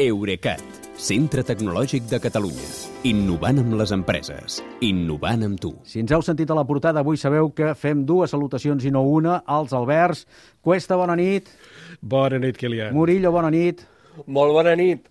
Eurecat, 0.00 0.62
centre 0.96 1.42
tecnològic 1.44 2.06
de 2.08 2.16
Catalunya. 2.24 2.68
Innovant 3.10 3.60
amb 3.60 3.74
les 3.76 3.92
empreses. 3.92 4.56
Innovant 4.86 5.44
amb 5.44 5.60
tu. 5.60 5.74
Si 5.84 6.00
ens 6.00 6.14
heu 6.16 6.24
sentit 6.24 6.48
a 6.48 6.56
la 6.56 6.64
portada, 6.64 7.02
avui 7.04 7.20
sabeu 7.20 7.50
que 7.52 7.74
fem 7.76 8.06
dues 8.08 8.32
salutacions 8.32 8.86
i 8.88 8.94
no 8.94 9.04
una. 9.04 9.42
als 9.44 9.76
Alberts. 9.76 10.24
Cuesta, 10.64 10.96
bona 10.96 11.20
nit. 11.20 11.52
Bona 12.00 12.40
nit, 12.40 12.56
Kilian. 12.56 12.94
Murillo, 12.96 13.32
bona 13.32 13.52
nit. 13.52 13.84
Molt 14.26 14.56
bona 14.56 14.72
nit. 14.76 15.04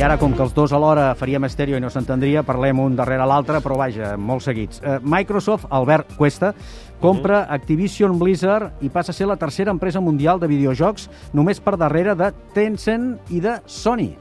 I 0.00 0.02
ara, 0.02 0.14
com 0.16 0.32
que 0.32 0.40
els 0.40 0.54
dos 0.56 0.72
alhora 0.72 1.10
faríem 1.12 1.44
estèreo 1.44 1.76
i 1.76 1.80
no 1.84 1.90
s'entendria, 1.92 2.40
parlem 2.40 2.78
un 2.80 2.94
darrere 2.96 3.26
l'altre, 3.28 3.58
però 3.60 3.74
vaja, 3.76 4.14
molt 4.16 4.40
seguits. 4.40 4.78
Eh, 4.80 4.94
Microsoft, 5.04 5.66
Albert 5.76 6.14
Cuesta, 6.16 6.54
compra 7.02 7.42
Activision 7.52 8.14
Blizzard 8.16 8.80
i 8.80 8.88
passa 8.88 9.12
a 9.12 9.18
ser 9.18 9.28
la 9.28 9.36
tercera 9.36 9.74
empresa 9.76 10.00
mundial 10.00 10.40
de 10.40 10.48
videojocs, 10.48 11.10
només 11.36 11.60
per 11.60 11.74
darrere 11.76 12.14
de 12.16 12.30
Tencent 12.56 13.10
i 13.28 13.42
de 13.44 13.58
Sony. 13.68 14.14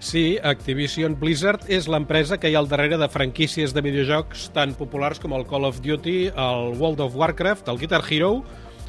Sí, 0.00 0.38
Activision 0.40 1.18
Blizzard 1.20 1.68
és 1.68 1.90
l'empresa 1.92 2.38
que 2.40 2.48
hi 2.48 2.56
ha 2.56 2.62
al 2.62 2.70
darrere 2.72 2.96
de 2.96 3.10
franquícies 3.12 3.76
de 3.76 3.84
videojocs 3.84 4.46
tan 4.56 4.72
populars 4.80 5.20
com 5.20 5.36
el 5.36 5.44
Call 5.44 5.68
of 5.68 5.82
Duty, 5.84 6.16
el 6.30 6.72
World 6.80 7.04
of 7.04 7.20
Warcraft, 7.20 7.68
el 7.68 7.82
Guitar 7.84 8.00
Hero, 8.08 8.38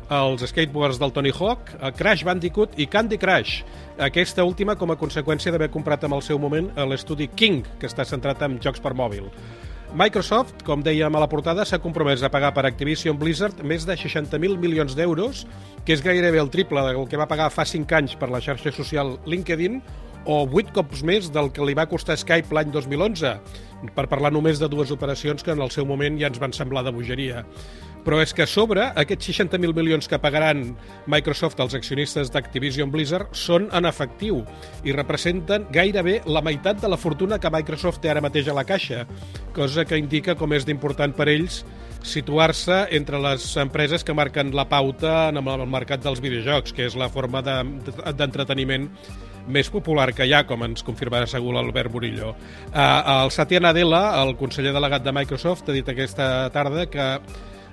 els 0.10 0.42
skateboards 0.50 0.98
del 0.98 1.12
Tony 1.14 1.30
Hawk, 1.30 1.70
Crash 1.96 2.24
Bandicoot 2.26 2.80
i 2.82 2.88
Candy 2.90 3.20
Crush. 3.22 3.62
Aquesta 4.02 4.44
última 4.44 4.74
com 4.76 4.90
a 4.90 4.98
conseqüència 4.98 5.54
d'haver 5.54 5.70
comprat 5.70 6.04
en 6.08 6.16
el 6.18 6.24
seu 6.26 6.40
moment 6.42 6.72
l'estudi 6.90 7.28
King, 7.30 7.62
que 7.78 7.86
està 7.86 8.06
centrat 8.08 8.42
en 8.42 8.58
jocs 8.64 8.82
per 8.82 8.96
mòbil. 8.98 9.30
Microsoft, 9.94 10.64
com 10.66 10.82
dèiem 10.86 11.16
a 11.16 11.22
la 11.22 11.30
portada, 11.30 11.64
s'ha 11.66 11.82
compromès 11.82 12.22
a 12.22 12.30
pagar 12.30 12.52
per 12.54 12.66
Activision 12.66 13.18
Blizzard 13.18 13.62
més 13.66 13.86
de 13.90 13.96
60.000 13.98 14.58
milions 14.62 14.94
d'euros, 14.98 15.46
que 15.86 15.94
és 15.94 16.04
gairebé 16.06 16.42
el 16.42 16.52
triple 16.54 16.84
del 16.86 17.08
que 17.10 17.18
va 17.18 17.30
pagar 17.30 17.50
fa 17.54 17.66
5 17.66 17.98
anys 17.98 18.14
per 18.18 18.30
la 18.30 18.42
xarxa 18.42 18.74
social 18.74 19.18
LinkedIn, 19.26 19.82
o 20.30 20.44
8 20.46 20.74
cops 20.76 21.02
més 21.06 21.30
del 21.34 21.50
que 21.54 21.66
li 21.66 21.74
va 21.78 21.88
costar 21.90 22.18
Skype 22.20 22.54
l'any 22.54 22.70
2011, 22.74 23.34
per 23.96 24.06
parlar 24.12 24.34
només 24.36 24.60
de 24.62 24.70
dues 24.70 24.92
operacions 24.94 25.42
que 25.42 25.56
en 25.56 25.62
el 25.64 25.72
seu 25.74 25.88
moment 25.90 26.20
ja 26.20 26.30
ens 26.30 26.42
van 26.42 26.54
semblar 26.54 26.84
de 26.86 26.94
bogeria. 26.94 27.46
Però 28.06 28.22
és 28.24 28.34
que 28.34 28.46
a 28.46 28.50
sobre, 28.50 28.86
aquests 29.02 29.32
60.000 29.32 29.76
milions 29.76 30.08
que 30.10 30.20
pagaran 30.22 30.64
Microsoft 31.12 31.60
als 31.60 31.76
accionistes 31.78 32.32
d'Activision 32.34 32.92
Blizzard 32.94 33.36
són 33.36 33.68
en 33.76 33.90
efectiu 33.90 34.42
i 34.88 34.96
representen 34.96 35.68
gairebé 35.76 36.20
la 36.26 36.44
meitat 36.46 36.82
de 36.82 36.90
la 36.92 36.98
fortuna 36.98 37.40
que 37.40 37.52
Microsoft 37.54 38.02
té 38.04 38.14
ara 38.14 38.24
mateix 38.24 38.48
a 38.48 38.58
la 38.58 38.66
caixa, 38.68 39.06
cosa 39.54 39.86
que 39.86 40.00
indica 40.00 40.38
com 40.40 40.56
és 40.56 40.66
d'important 40.66 41.16
per 41.16 41.28
ells 41.30 41.64
situar-se 42.00 42.86
entre 42.96 43.20
les 43.20 43.44
empreses 43.60 44.06
que 44.08 44.16
marquen 44.16 44.54
la 44.56 44.70
pauta 44.72 45.28
en 45.30 45.42
el 45.42 45.66
mercat 45.68 46.00
dels 46.04 46.22
videojocs, 46.24 46.72
que 46.72 46.88
és 46.88 46.96
la 46.96 47.10
forma 47.12 47.44
d'entreteniment 47.44 48.88
de, 48.88 49.18
més 49.50 49.70
popular 49.74 50.12
que 50.16 50.28
hi 50.28 50.34
ha, 50.34 50.44
com 50.48 50.64
ens 50.68 50.86
confirmarà 50.86 51.28
segur 51.30 51.56
l'Albert 51.56 51.92
Murillo. 51.94 52.34
Uh, 52.70 53.24
el 53.26 53.34
Satya 53.34 53.62
Nadella, 53.64 54.04
el 54.22 54.36
conseller 54.40 54.74
delegat 54.76 55.06
de 55.06 55.14
Microsoft, 55.16 55.70
ha 55.70 55.76
dit 55.76 55.90
aquesta 55.90 56.50
tarda 56.54 56.86
que 56.92 57.08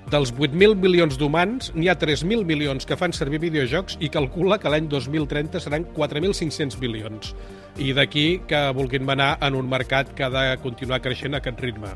dels 0.07 0.31
8.000 0.31 0.77
milions 0.79 1.17
d'humans, 1.19 1.73
n'hi 1.75 1.89
ha 1.91 1.97
3.000 1.99 2.45
milions 2.47 2.87
que 2.87 2.95
fan 2.99 3.11
servir 3.15 3.41
videojocs 3.43 3.97
i 3.99 4.09
calcula 4.13 4.55
que 4.61 4.71
l'any 4.71 4.87
2030 4.91 5.59
seran 5.63 5.87
4.500 5.97 6.79
milions. 6.79 7.33
I 7.77 7.91
d'aquí 7.97 8.27
que 8.47 8.61
vulguin 8.77 9.03
manar 9.05 9.35
en 9.43 9.57
un 9.59 9.67
mercat 9.69 10.13
que 10.15 10.23
ha 10.23 10.31
de 10.31 10.45
continuar 10.63 11.01
creixent 11.03 11.35
a 11.35 11.43
aquest 11.43 11.59
ritme. 11.59 11.91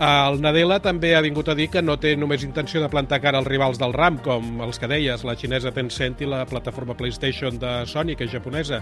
El 0.00 0.40
Nadella 0.40 0.78
també 0.82 1.12
ha 1.14 1.20
vingut 1.22 1.50
a 1.52 1.54
dir 1.54 1.68
que 1.70 1.82
no 1.82 1.98
té 2.00 2.14
només 2.16 2.42
intenció 2.46 2.80
de 2.80 2.88
plantar 2.90 3.20
cara 3.20 3.38
als 3.38 3.48
rivals 3.48 3.78
del 3.78 3.92
RAM, 3.92 4.16
com 4.24 4.62
els 4.64 4.80
que 4.80 4.88
deies, 4.88 5.24
la 5.24 5.36
xinesa 5.36 5.72
Tencent 5.74 6.22
i 6.24 6.28
la 6.28 6.46
plataforma 6.48 6.96
PlayStation 6.96 7.58
de 7.60 7.74
Sony, 7.86 8.14
que 8.16 8.24
és 8.24 8.32
japonesa, 8.32 8.80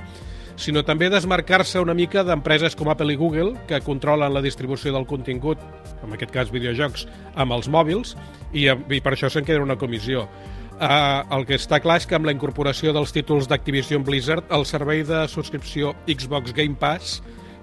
sinó 0.56 0.84
també 0.86 1.11
desmarcar-se 1.11 1.83
una 1.83 1.97
mica 1.98 2.22
d'empreses 2.25 2.77
com 2.78 2.88
Apple 2.92 3.12
i 3.12 3.19
Google, 3.19 3.56
que 3.66 3.83
controlen 3.83 4.33
la 4.33 4.44
distribució 4.44 4.94
del 4.94 5.08
contingut, 5.11 5.58
en 6.04 6.15
aquest 6.15 6.32
cas 6.32 6.54
videojocs, 6.54 7.06
amb 7.34 7.59
els 7.59 7.69
mòbils, 7.69 8.15
i, 8.53 8.69
i 8.71 9.03
per 9.03 9.16
això 9.16 9.28
se'n 9.28 9.44
queda 9.44 9.66
una 9.66 9.78
comissió. 9.81 10.28
Uh, 10.81 11.27
el 11.37 11.44
que 11.44 11.59
està 11.60 11.77
clar 11.84 11.98
és 12.00 12.06
que 12.09 12.16
amb 12.16 12.25
la 12.25 12.32
incorporació 12.32 12.94
dels 12.97 13.12
títols 13.12 13.50
d'Activision 13.50 14.06
Blizzard, 14.06 14.47
el 14.48 14.65
servei 14.65 15.03
de 15.04 15.27
subscripció 15.28 15.92
Xbox 16.09 16.54
Game 16.56 16.78
Pass 16.81 17.19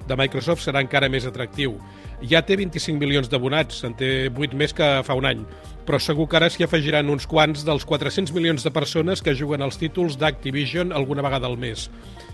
de 0.07 0.17
Microsoft 0.19 0.63
serà 0.65 0.81
encara 0.83 1.09
més 1.11 1.27
atractiu. 1.27 1.77
Ja 2.25 2.41
té 2.45 2.57
25 2.57 2.97
milions 2.99 3.29
d'abonats, 3.29 3.83
en 3.85 3.93
té 3.97 4.11
8 4.29 4.57
més 4.57 4.73
que 4.73 4.87
fa 5.05 5.17
un 5.17 5.27
any, 5.29 5.43
però 5.87 5.99
segur 6.01 6.27
que 6.27 6.39
ara 6.39 6.49
s'hi 6.51 6.65
afegiran 6.65 7.11
uns 7.13 7.27
quants 7.29 7.63
dels 7.67 7.85
400 7.87 8.33
milions 8.35 8.65
de 8.65 8.73
persones 8.73 9.21
que 9.23 9.35
juguen 9.37 9.63
els 9.63 9.79
títols 9.79 10.17
d'Activision 10.19 10.91
alguna 10.95 11.25
vegada 11.25 11.47
al 11.47 11.57
mes. 11.61 11.89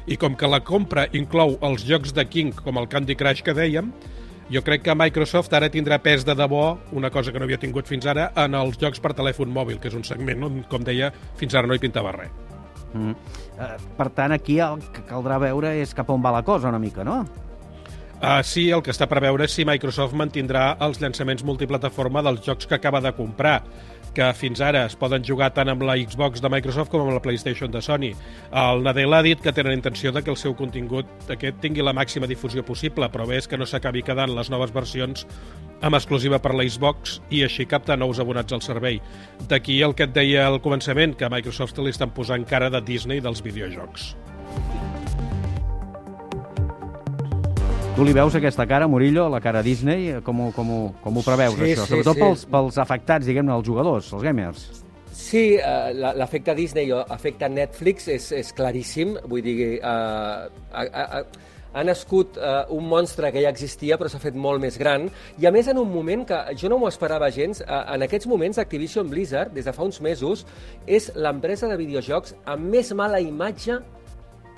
I 0.07 0.17
com 0.19 0.35
que 0.35 0.49
la 0.49 0.63
compra 0.63 1.07
inclou 1.13 1.57
els 1.61 1.85
jocs 1.87 2.15
de 2.15 2.25
King, 2.27 2.55
com 2.55 2.79
el 2.79 2.89
Candy 2.91 3.15
Crush 3.19 3.43
que 3.45 3.55
dèiem, 3.57 3.91
jo 4.51 4.61
crec 4.61 4.83
que 4.85 4.95
Microsoft 4.95 5.53
ara 5.55 5.69
tindrà 5.71 5.97
pes 6.03 6.25
de 6.27 6.35
debò, 6.35 6.77
una 6.91 7.09
cosa 7.09 7.31
que 7.31 7.39
no 7.39 7.47
havia 7.47 7.61
tingut 7.61 7.87
fins 7.89 8.05
ara, 8.09 8.31
en 8.37 8.57
els 8.59 8.79
jocs 8.79 8.99
per 9.01 9.13
telèfon 9.15 9.53
mòbil, 9.53 9.79
que 9.79 9.89
és 9.89 9.95
un 9.97 10.03
segment 10.07 10.43
on, 10.49 10.63
com 10.69 10.83
deia, 10.83 11.13
fins 11.39 11.55
ara 11.55 11.69
no 11.69 11.77
hi 11.77 11.81
pintava 11.81 12.11
res. 12.13 12.33
Mm. 12.93 13.15
Uh, 13.57 13.77
per 13.97 14.09
tant, 14.13 14.33
aquí 14.35 14.59
el 14.61 14.83
que 14.93 15.01
caldrà 15.09 15.39
veure 15.41 15.71
és 15.81 15.95
cap 15.97 16.11
on 16.13 16.21
va 16.21 16.33
la 16.35 16.43
cosa 16.45 16.69
una 16.69 16.81
mica, 16.81 17.05
no? 17.07 17.23
Uh, 18.23 18.39
sí, 18.47 18.69
el 18.71 18.79
que 18.79 18.93
està 18.93 19.03
per 19.11 19.19
veure 19.19 19.43
és 19.43 19.51
si 19.51 19.65
Microsoft 19.67 20.15
mantindrà 20.15 20.77
els 20.85 21.01
llançaments 21.03 21.43
multiplataforma 21.43 22.21
dels 22.23 22.45
jocs 22.45 22.69
que 22.69 22.77
acaba 22.77 23.01
de 23.03 23.11
comprar 23.17 23.57
que 24.13 24.29
fins 24.37 24.61
ara 24.61 24.85
es 24.87 24.95
poden 24.95 25.25
jugar 25.25 25.49
tant 25.57 25.71
amb 25.73 25.83
la 25.83 25.95
Xbox 25.97 26.41
de 26.41 26.51
Microsoft 26.53 26.93
com 26.93 27.01
amb 27.03 27.15
la 27.15 27.21
PlayStation 27.21 27.71
de 27.73 27.81
Sony. 27.81 28.11
El 28.61 28.83
Nadella 28.85 29.19
ha 29.19 29.25
dit 29.25 29.41
que 29.41 29.51
tenen 29.51 29.75
intenció 29.75 30.13
de 30.13 30.21
que 30.23 30.31
el 30.31 30.37
seu 30.37 30.55
contingut 30.55 31.33
aquest 31.33 31.59
tingui 31.65 31.83
la 31.83 31.95
màxima 31.97 32.29
difusió 32.29 32.63
possible, 32.63 33.09
però 33.09 33.27
bé 33.27 33.41
és 33.41 33.49
que 33.49 33.59
no 33.59 33.67
s'acabi 33.67 34.05
quedant 34.05 34.31
les 34.37 34.53
noves 34.53 34.71
versions 34.71 35.25
amb 35.81 35.99
exclusiva 35.99 36.39
per 36.39 36.53
la 36.55 36.63
Xbox 36.69 37.19
i 37.33 37.43
així 37.43 37.65
captar 37.67 37.97
nous 37.99 38.21
abonats 38.23 38.53
al 38.53 38.63
servei. 38.63 39.01
D'aquí 39.49 39.81
el 39.81 39.97
que 39.97 40.07
et 40.07 40.15
deia 40.15 40.47
al 40.47 40.61
començament, 40.63 41.17
que 41.17 41.27
a 41.27 41.33
Microsoft 41.33 41.81
li 41.81 41.91
estan 41.91 42.13
posant 42.15 42.47
cara 42.47 42.71
de 42.71 42.85
Disney 42.85 43.19
dels 43.19 43.43
videojocs. 43.43 44.13
Tu 47.93 48.01
li 48.01 48.13
veus 48.17 48.33
aquesta 48.33 48.65
cara, 48.65 48.87
Murillo, 48.89 49.27
la 49.29 49.37
cara 49.37 49.61
Disney? 49.61 50.15
Com, 50.25 50.39
ho, 50.41 50.51
com, 50.55 50.69
ho, 50.73 50.79
com 51.03 51.19
ho 51.19 51.21
preveus, 51.21 51.59
sí, 51.59 51.67
això? 51.67 51.83
Sí, 51.85 51.91
Sobretot 51.91 52.17
sí. 52.17 52.23
Pels, 52.23 52.45
pels 52.49 52.79
afectats, 52.81 53.27
diguem-ne, 53.29 53.53
els 53.53 53.67
jugadors, 53.67 54.07
els 54.17 54.25
gamers. 54.25 54.63
Sí, 55.13 55.43
uh, 55.61 55.91
l'efecte 56.17 56.55
Disney 56.57 56.89
o 56.89 57.03
efecte 57.13 57.51
Netflix 57.53 58.09
és, 58.09 58.31
és 58.33 58.49
claríssim. 58.57 59.13
Vull 59.29 59.45
dir, 59.45 59.57
uh, 59.77 60.49
ha, 60.73 60.87
ha, 60.89 61.21
ha 61.69 61.85
nascut 61.85 62.41
uh, 62.41 62.63
un 62.73 62.89
monstre 62.89 63.29
que 63.33 63.45
ja 63.45 63.53
existia 63.53 64.01
però 64.01 64.09
s'ha 64.09 64.21
fet 64.25 64.33
molt 64.33 64.61
més 64.61 64.77
gran 64.81 65.05
i 65.41 65.45
a 65.45 65.53
més 65.53 65.69
en 65.69 65.77
un 65.81 65.89
moment 65.93 66.25
que 66.29 66.41
jo 66.57 66.73
no 66.73 66.81
m'ho 66.81 66.89
esperava 66.89 67.29
gens, 67.33 67.61
uh, 67.61 67.83
en 67.93 68.09
aquests 68.09 68.29
moments 68.29 68.61
Activision 68.61 69.09
Blizzard, 69.09 69.53
des 69.53 69.69
de 69.69 69.73
fa 69.73 69.85
uns 69.85 70.01
mesos, 70.01 70.47
és 70.89 71.11
l'empresa 71.13 71.69
de 71.69 71.77
videojocs 71.77 72.33
amb 72.57 72.73
més 72.73 72.89
mala 72.97 73.21
imatge 73.21 73.83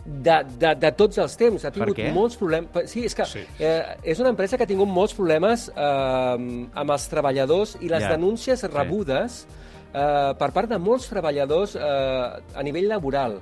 de, 0.06 0.38
de, 0.62 0.72
de 0.78 0.92
tots 0.94 1.18
els 1.22 1.36
temps. 1.40 1.66
Ha 1.66 1.74
tingut 1.74 2.00
molts 2.14 2.38
problemes... 2.40 2.92
Sí, 2.92 3.06
és 3.10 3.18
que 3.18 3.26
sí. 3.30 3.44
Eh, 3.60 3.82
és 4.14 4.22
una 4.22 4.32
empresa 4.36 4.58
que 4.58 4.68
ha 4.68 4.70
tingut 4.70 4.90
molts 4.90 5.16
problemes 5.18 5.68
eh, 5.74 5.82
amb 5.82 6.96
els 6.96 7.10
treballadors 7.12 7.76
i 7.82 7.90
les 7.92 8.06
ja. 8.06 8.14
denúncies 8.14 8.64
rebudes 8.70 9.44
eh, 9.92 10.32
per 10.38 10.52
part 10.54 10.70
de 10.70 10.80
molts 10.80 11.10
treballadors 11.12 11.76
eh, 11.80 12.56
a 12.56 12.66
nivell 12.66 12.90
laboral. 12.94 13.40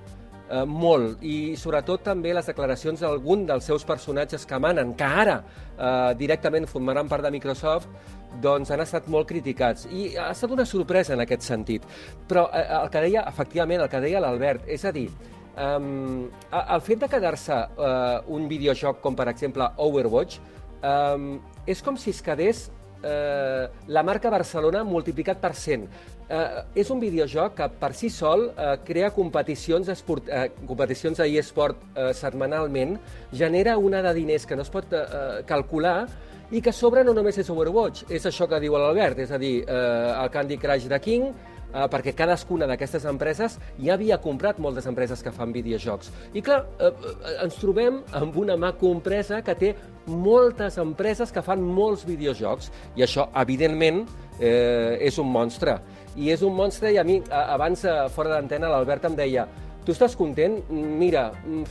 Eh, 0.53 0.63
molt, 0.68 1.22
i 1.24 1.56
sobretot 1.59 2.03
també 2.06 2.34
les 2.35 2.47
declaracions 2.47 3.03
d'algun 3.03 3.45
dels 3.50 3.68
seus 3.68 3.85
personatges 3.88 4.44
que 4.47 4.59
manen, 4.59 4.95
que 5.00 5.07
ara 5.07 5.38
eh, 5.44 6.12
directament 6.19 6.68
formaran 6.69 7.12
part 7.12 7.25
de 7.25 7.31
Microsoft, 7.34 7.91
doncs 8.44 8.72
han 8.74 8.81
estat 8.81 9.07
molt 9.12 9.28
criticats. 9.30 9.88
I 9.91 10.13
ha 10.18 10.31
estat 10.31 10.51
una 10.51 10.66
sorpresa 10.66 11.13
en 11.13 11.24
aquest 11.24 11.45
sentit. 11.47 11.85
Però 12.30 12.47
eh, 12.51 12.66
el 12.80 12.91
que 12.94 13.03
deia, 13.07 13.28
efectivament, 13.30 13.84
el 13.84 13.91
que 13.91 14.03
deia 14.03 14.24
l'Albert, 14.24 14.68
és 14.68 14.85
a 14.85 14.91
dir, 14.95 15.09
Um, 15.53 16.31
el 16.50 16.81
fet 16.81 17.04
de 17.04 17.10
quedar-se 17.12 17.54
uh, 17.54 18.24
un 18.33 18.48
videojoc 18.50 19.04
com, 19.04 19.13
per 19.18 19.27
exemple, 19.30 19.68
Overwatch, 19.77 20.39
um, 20.81 21.36
és 21.69 21.83
com 21.86 21.98
si 22.00 22.10
es 22.10 22.24
quedés 22.25 22.66
uh, 23.04 23.69
la 23.88 24.04
marca 24.04 24.31
Barcelona 24.33 24.81
multiplicat 24.88 25.38
per 25.44 25.54
100. 25.54 25.86
Uh, 26.24 26.63
és 26.80 26.89
un 26.89 27.01
videojoc 27.04 27.54
que 27.60 27.69
per 27.77 27.92
si 27.94 28.10
sol 28.10 28.48
uh, 28.50 28.74
crea 28.88 29.12
competicions, 29.13 29.92
esport, 29.94 30.31
uh, 30.31 30.48
competicions 30.66 31.22
a 31.22 31.30
eSport 31.30 31.86
uh, 31.94 32.10
setmanalment, 32.18 32.98
genera 33.31 33.77
una 33.77 34.01
de 34.01 34.16
diners 34.18 34.50
que 34.50 34.57
no 34.57 34.66
es 34.66 34.74
pot 34.74 34.89
uh, 34.98 35.44
calcular 35.45 36.07
i 36.54 36.62
que 36.62 36.74
a 36.74 36.75
sobre 36.75 37.04
no 37.06 37.13
només 37.13 37.38
és 37.38 37.50
Overwatch, 37.50 38.07
és 38.13 38.25
això 38.30 38.48
que 38.50 38.62
diu 38.62 38.74
l'Albert, 38.77 39.22
és 39.22 39.31
a 39.33 39.38
dir, 39.42 39.60
uh, 39.68 40.24
el 40.24 40.33
Candy 40.33 40.57
Crush 40.62 40.89
de 40.89 41.00
King, 41.01 41.30
eh, 41.74 41.88
perquè 41.92 42.14
cadascuna 42.16 42.68
d'aquestes 42.70 43.08
empreses 43.10 43.58
ja 43.81 43.96
havia 43.98 44.20
comprat 44.22 44.60
moltes 44.64 44.88
empreses 44.90 45.24
que 45.24 45.34
fan 45.34 45.54
videojocs. 45.56 46.12
I 46.34 46.42
clar, 46.46 46.62
eh, 46.80 46.92
eh, 46.92 47.36
ens 47.44 47.58
trobem 47.62 48.02
amb 48.14 48.38
una 48.38 48.58
macroempresa 48.58 49.42
que 49.42 49.56
té 49.56 49.74
moltes 50.08 50.78
empreses 50.78 51.31
que 51.31 51.42
fan 51.42 51.62
molts 51.64 52.06
videojocs 52.06 52.72
i 52.96 53.04
això, 53.04 53.30
evidentment, 53.42 54.04
eh, 54.40 54.98
és 55.02 55.18
un 55.18 55.31
monstre. 55.31 55.80
I 56.16 56.30
és 56.30 56.42
un 56.46 56.54
monstre 56.54 56.92
i 56.94 56.98
a 56.98 57.04
mi, 57.04 57.22
abans, 57.31 57.86
fora 58.14 58.36
d'antena, 58.36 58.70
l'Albert 58.70 59.06
em 59.10 59.16
deia 59.18 59.48
Tu 59.84 59.92
estàs 59.92 60.16
content? 60.16 60.62
Mira, 60.72 61.31
mm, 61.44 61.64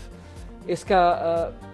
és 0.68 0.84
que 0.84 0.96
eh, 0.96 1.70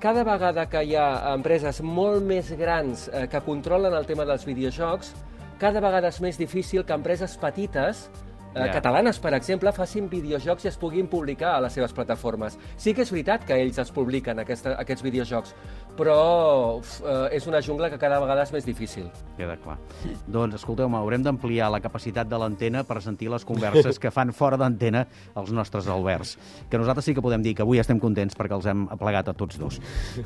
cada 0.00 0.22
vegada 0.24 0.66
que 0.70 0.84
hi 0.86 0.94
ha 0.96 1.34
empreses 1.34 1.80
molt 1.82 2.22
més 2.26 2.52
grans 2.58 3.08
eh, 3.08 3.26
que 3.30 3.42
controlen 3.44 3.94
el 3.98 4.06
tema 4.06 4.24
dels 4.28 4.46
videojocs, 4.46 5.12
cada 5.60 5.82
vegada 5.84 6.08
és 6.08 6.18
més 6.24 6.38
difícil 6.40 6.86
que 6.88 6.96
empreses 6.96 7.36
petites 7.36 8.06
eh, 8.54 8.66
Ja. 8.66 8.72
catalanes, 8.72 9.18
per 9.18 9.34
exemple, 9.34 9.72
facin 9.72 10.08
videojocs 10.10 10.64
i 10.64 10.68
es 10.68 10.76
puguin 10.76 11.06
publicar 11.08 11.56
a 11.56 11.60
les 11.60 11.72
seves 11.72 11.92
plataformes. 11.92 12.58
Sí 12.76 12.94
que 12.94 13.02
és 13.02 13.10
veritat 13.10 13.44
que 13.44 13.54
ells 13.54 13.78
es 13.78 13.90
publiquen, 13.90 14.38
aquesta, 14.38 14.74
aquests 14.78 15.02
videojocs, 15.02 15.54
però 15.96 16.78
uf, 16.78 17.00
eh, 17.04 17.36
és 17.36 17.46
una 17.46 17.60
jungla 17.62 17.90
que 17.90 17.98
cada 17.98 18.18
vegada 18.20 18.42
és 18.42 18.52
més 18.52 18.64
difícil. 18.66 19.10
Queda 19.36 19.56
clar. 19.56 19.78
Doncs, 20.26 20.54
escolteu-me, 20.60 20.96
haurem 20.96 21.22
d'ampliar 21.22 21.70
la 21.70 21.80
capacitat 21.80 22.28
de 22.28 22.38
l'antena 22.38 22.84
per 22.84 23.00
sentir 23.02 23.28
les 23.30 23.44
converses 23.44 23.98
que 23.98 24.10
fan 24.10 24.32
fora 24.32 24.56
d'antena 24.56 25.06
els 25.36 25.52
nostres 25.52 25.86
alberts. 25.88 26.36
Que 26.70 26.78
nosaltres 26.78 27.04
sí 27.04 27.14
que 27.14 27.22
podem 27.22 27.42
dir 27.42 27.54
que 27.54 27.62
avui 27.62 27.78
estem 27.78 27.98
contents 28.00 28.36
perquè 28.36 28.54
els 28.56 28.66
hem 28.66 28.86
aplegat 28.90 29.28
a 29.28 29.34
tots 29.34 29.58
dos. 29.58 29.80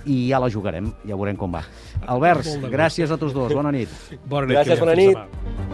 I 0.06 0.28
ja 0.30 0.38
la 0.40 0.50
jugarem, 0.50 0.92
ja 1.04 1.16
veurem 1.16 1.36
com 1.36 1.52
va. 1.52 1.64
Alberts, 2.06 2.56
gràcies 2.70 3.10
a 3.10 3.16
tots 3.18 3.34
dos. 3.34 3.52
Bona 3.54 3.72
nit. 3.72 3.88
Bona 4.26 4.46
nit, 4.46 4.56
Gràcies, 4.58 4.78
bona 4.80 4.94
Fins 4.94 5.16
nit. 5.16 5.73